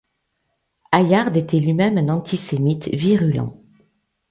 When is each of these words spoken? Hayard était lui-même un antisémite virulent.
Hayard 0.91 1.37
était 1.37 1.59
lui-même 1.59 1.99
un 1.99 2.09
antisémite 2.09 2.87
virulent. 2.91 3.61